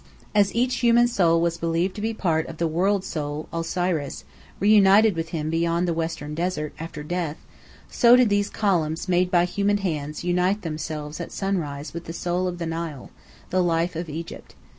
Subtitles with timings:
[0.33, 4.23] As each human soul was believed to be a part of the World Soul, Osiris,
[4.59, 7.37] reunited with him beyond the western desert, after death,
[7.87, 12.47] so did these columns made by human hands unite themselves at sunrise with the soul
[12.47, 13.11] of the Nile,
[13.51, 14.55] the life of Egypt.